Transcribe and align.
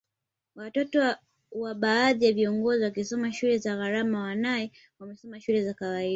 Watoto 0.55 1.15
wa 1.51 1.75
baadhi 1.75 2.25
ya 2.25 2.31
viongozi 2.31 2.83
wakisoma 2.83 3.33
shule 3.33 3.57
za 3.57 3.75
gharama 3.75 4.21
wanae 4.21 4.71
wamesoma 4.99 5.41
shule 5.41 5.63
za 5.65 5.73
kawaida 5.73 6.09